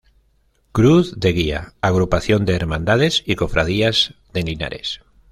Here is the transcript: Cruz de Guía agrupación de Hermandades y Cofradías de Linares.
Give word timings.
Cruz 0.71 1.19
de 1.19 1.31
Guía 1.31 1.73
agrupación 1.79 2.43
de 2.43 2.55
Hermandades 2.55 3.21
y 3.23 3.35
Cofradías 3.35 4.15
de 4.33 4.41
Linares. 4.41 5.01